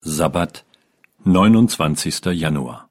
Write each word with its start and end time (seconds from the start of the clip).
Sabbat, 0.00 0.64
29. 1.24 2.26
Januar. 2.26 2.88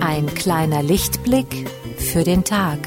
Ein 0.00 0.26
kleiner 0.34 0.82
Lichtblick 0.82 1.68
für 1.98 2.24
den 2.24 2.44
Tag. 2.44 2.78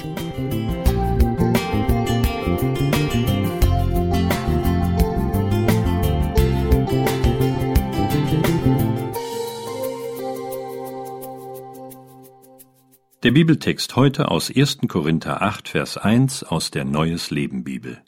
Der 13.23 13.31
Bibeltext 13.31 13.95
heute 13.95 14.29
aus 14.31 14.51
1. 14.53 14.79
Korinther 14.89 15.41
8, 15.41 15.69
Vers 15.69 15.97
1 15.97 16.43
aus 16.43 16.71
der 16.71 16.83
Neues 16.83 17.31
Leben 17.31 17.63
Bibel. 17.63 18.01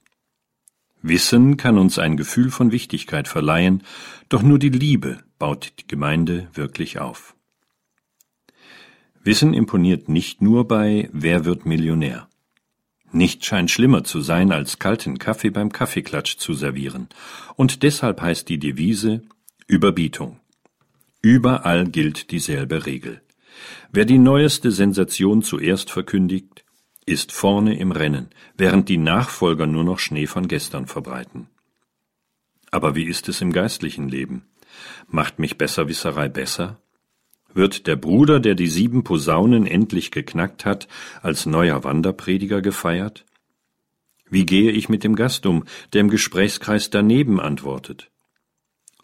Wissen 1.02 1.56
kann 1.56 1.78
uns 1.78 1.98
ein 1.98 2.18
Gefühl 2.18 2.52
von 2.52 2.74
Wichtigkeit 2.74 3.30
verleihen, 3.30 3.84
doch 4.28 4.42
nur 4.42 4.60
die 4.60 4.68
Liebe 4.68 5.20
baut 5.40 5.72
die 5.80 5.88
Gemeinde 5.88 6.50
wirklich 6.54 7.00
auf. 7.00 7.34
Wissen 9.24 9.54
imponiert 9.54 10.10
nicht 10.10 10.42
nur 10.42 10.68
bei 10.68 11.08
Wer 11.14 11.46
wird 11.46 11.66
Millionär. 11.66 12.28
Nichts 13.14 13.46
scheint 13.46 13.72
schlimmer 13.72 14.04
zu 14.04 14.20
sein, 14.20 14.52
als 14.52 14.80
kalten 14.80 15.18
Kaffee 15.18 15.50
beim 15.50 15.72
Kaffeeklatsch 15.72 16.36
zu 16.40 16.54
servieren. 16.54 17.08
Und 17.56 17.84
deshalb 17.84 18.20
heißt 18.20 18.50
die 18.50 18.60
Devise 18.60 19.22
Überbietung. 19.66 20.42
Überall 21.22 21.88
gilt 21.88 22.32
dieselbe 22.32 22.86
Regel. 22.86 23.22
Wer 23.92 24.06
die 24.06 24.18
neueste 24.18 24.72
Sensation 24.72 25.42
zuerst 25.42 25.92
verkündigt, 25.92 26.66
ist 27.06 27.32
vorne 27.32 27.78
im 27.78 27.92
Rennen, 27.92 28.30
während 28.58 28.90
die 28.90 28.98
Nachfolger 28.98 29.68
nur 29.68 29.84
noch 29.84 30.00
Schnee 30.00 30.28
von 30.28 30.48
gestern 30.48 30.88
verbreiten. 30.88 31.48
Aber 32.72 32.96
wie 32.96 33.06
ist 33.06 33.30
es 33.30 33.42
im 33.42 33.54
geistlichen 33.54 34.10
Leben? 34.10 34.46
Macht 35.08 35.40
mich 35.40 35.58
Besserwisserei 35.58 36.30
besser? 36.30 36.82
Wird 37.54 37.88
der 37.88 37.96
Bruder, 37.96 38.42
der 38.42 38.56
die 38.56 38.68
sieben 38.68 39.04
Posaunen 39.04 39.66
endlich 39.66 40.12
geknackt 40.12 40.66
hat, 40.66 40.88
als 41.22 41.46
neuer 41.46 41.84
Wanderprediger 41.86 42.62
gefeiert? 42.62 43.24
Wie 44.30 44.46
gehe 44.46 44.72
ich 44.72 44.90
mit 44.90 45.04
dem 45.04 45.16
Gast 45.16 45.46
um, 45.46 45.64
der 45.94 46.02
im 46.02 46.10
Gesprächskreis 46.10 46.90
daneben 46.90 47.40
antwortet? 47.40 48.12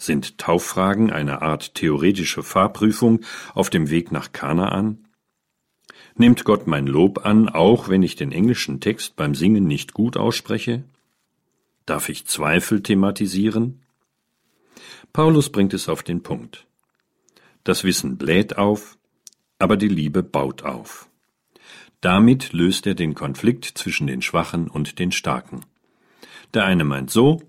Sind 0.01 0.39
Tauffragen 0.39 1.11
eine 1.11 1.43
Art 1.43 1.75
theoretische 1.75 2.41
Fahrprüfung 2.41 3.19
auf 3.53 3.69
dem 3.69 3.91
Weg 3.91 4.11
nach 4.11 4.31
Kanaan? 4.31 5.05
Nimmt 6.15 6.43
Gott 6.43 6.65
mein 6.65 6.87
Lob 6.87 7.23
an, 7.23 7.49
auch 7.49 7.87
wenn 7.87 8.01
ich 8.01 8.15
den 8.15 8.31
englischen 8.31 8.79
Text 8.79 9.15
beim 9.15 9.35
Singen 9.35 9.65
nicht 9.65 9.93
gut 9.93 10.17
ausspreche? 10.17 10.83
Darf 11.85 12.09
ich 12.09 12.25
Zweifel 12.25 12.81
thematisieren? 12.81 13.83
Paulus 15.13 15.51
bringt 15.51 15.75
es 15.75 15.87
auf 15.87 16.01
den 16.01 16.23
Punkt. 16.23 16.65
Das 17.63 17.83
Wissen 17.83 18.17
bläht 18.17 18.57
auf, 18.57 18.97
aber 19.59 19.77
die 19.77 19.87
Liebe 19.87 20.23
baut 20.23 20.63
auf. 20.63 21.09
Damit 22.01 22.53
löst 22.53 22.87
er 22.87 22.95
den 22.95 23.13
Konflikt 23.13 23.65
zwischen 23.65 24.07
den 24.07 24.23
Schwachen 24.23 24.67
und 24.67 24.97
den 24.97 25.11
Starken. 25.11 25.63
Der 26.55 26.65
eine 26.65 26.85
meint 26.85 27.11
so, 27.11 27.43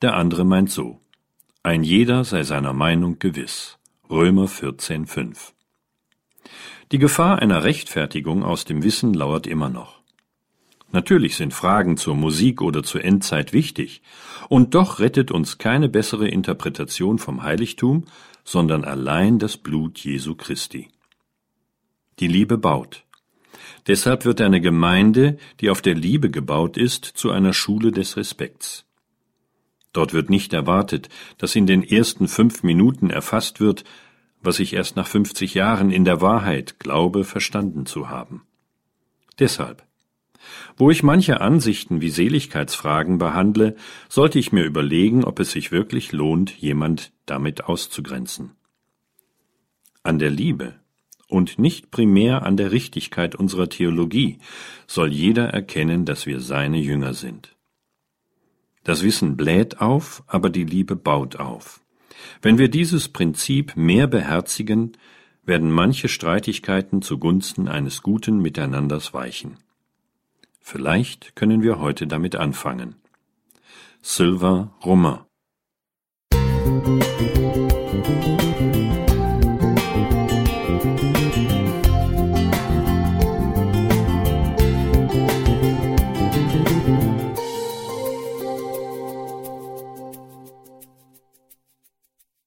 der 0.00 0.16
andere 0.16 0.46
meint 0.46 0.70
so. 0.70 0.98
Ein 1.64 1.84
jeder 1.84 2.24
sei 2.24 2.42
seiner 2.42 2.72
Meinung 2.72 3.20
gewiss. 3.20 3.78
Römer 4.10 4.46
14,5 4.46 5.52
Die 6.90 6.98
Gefahr 6.98 7.38
einer 7.38 7.62
Rechtfertigung 7.62 8.42
aus 8.42 8.64
dem 8.64 8.82
Wissen 8.82 9.14
lauert 9.14 9.46
immer 9.46 9.68
noch. 9.68 10.00
Natürlich 10.90 11.36
sind 11.36 11.54
Fragen 11.54 11.96
zur 11.96 12.16
Musik 12.16 12.62
oder 12.62 12.82
zur 12.82 13.04
Endzeit 13.04 13.52
wichtig, 13.52 14.02
und 14.48 14.74
doch 14.74 14.98
rettet 14.98 15.30
uns 15.30 15.58
keine 15.58 15.88
bessere 15.88 16.26
Interpretation 16.26 17.20
vom 17.20 17.44
Heiligtum, 17.44 18.06
sondern 18.42 18.82
allein 18.84 19.38
das 19.38 19.56
Blut 19.56 20.00
Jesu 20.00 20.34
Christi. 20.34 20.88
Die 22.18 22.26
Liebe 22.26 22.58
baut. 22.58 23.04
Deshalb 23.86 24.24
wird 24.24 24.40
eine 24.40 24.60
Gemeinde, 24.60 25.38
die 25.60 25.70
auf 25.70 25.80
der 25.80 25.94
Liebe 25.94 26.28
gebaut 26.28 26.76
ist, 26.76 27.04
zu 27.04 27.30
einer 27.30 27.52
Schule 27.52 27.92
des 27.92 28.16
Respekts. 28.16 28.84
Dort 29.92 30.14
wird 30.14 30.30
nicht 30.30 30.52
erwartet, 30.52 31.08
dass 31.38 31.54
in 31.54 31.66
den 31.66 31.82
ersten 31.82 32.28
fünf 32.28 32.62
Minuten 32.62 33.10
erfasst 33.10 33.60
wird, 33.60 33.84
was 34.40 34.58
ich 34.58 34.72
erst 34.72 34.96
nach 34.96 35.06
50 35.06 35.54
Jahren 35.54 35.90
in 35.90 36.04
der 36.04 36.20
Wahrheit 36.20 36.80
glaube 36.80 37.24
verstanden 37.24 37.86
zu 37.86 38.08
haben. 38.08 38.42
Deshalb, 39.38 39.84
wo 40.76 40.90
ich 40.90 41.02
manche 41.02 41.40
Ansichten 41.40 42.00
wie 42.00 42.10
Seligkeitsfragen 42.10 43.18
behandle, 43.18 43.76
sollte 44.08 44.38
ich 44.38 44.52
mir 44.52 44.64
überlegen, 44.64 45.24
ob 45.24 45.38
es 45.38 45.52
sich 45.52 45.70
wirklich 45.72 46.12
lohnt, 46.12 46.50
jemand 46.56 47.12
damit 47.26 47.64
auszugrenzen. 47.64 48.52
An 50.02 50.18
der 50.18 50.30
Liebe 50.30 50.74
und 51.28 51.58
nicht 51.58 51.90
primär 51.90 52.42
an 52.42 52.56
der 52.56 52.72
Richtigkeit 52.72 53.34
unserer 53.34 53.68
Theologie 53.68 54.38
soll 54.86 55.12
jeder 55.12 55.48
erkennen, 55.48 56.04
dass 56.04 56.26
wir 56.26 56.40
seine 56.40 56.78
Jünger 56.78 57.14
sind. 57.14 57.56
Das 58.84 59.02
Wissen 59.02 59.36
bläht 59.36 59.80
auf, 59.80 60.22
aber 60.26 60.50
die 60.50 60.64
Liebe 60.64 60.96
baut 60.96 61.36
auf. 61.36 61.80
Wenn 62.40 62.58
wir 62.58 62.68
dieses 62.68 63.08
Prinzip 63.08 63.76
mehr 63.76 64.06
beherzigen, 64.06 64.92
werden 65.44 65.70
manche 65.70 66.08
Streitigkeiten 66.08 67.02
zugunsten 67.02 67.68
eines 67.68 68.02
guten 68.02 68.40
Miteinanders 68.40 69.12
weichen. 69.12 69.58
Vielleicht 70.60 71.34
können 71.34 71.62
wir 71.62 71.80
heute 71.80 72.06
damit 72.06 72.36
anfangen. 72.36 72.94
Sylvain 74.02 74.70
Romain 74.84 75.20
Musik 76.74 77.52